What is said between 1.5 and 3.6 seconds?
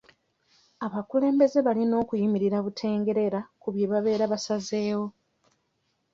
balina okuyimirira butengerera